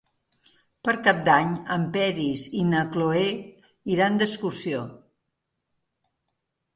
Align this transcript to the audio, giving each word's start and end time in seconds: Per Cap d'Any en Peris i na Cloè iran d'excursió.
Per 0.87 0.93
Cap 1.07 1.17
d'Any 1.25 1.49
en 1.75 1.83
Peris 1.97 2.45
i 2.61 2.65
na 2.69 2.81
Cloè 2.95 3.21
iran 3.97 4.17
d'excursió. 4.23 4.81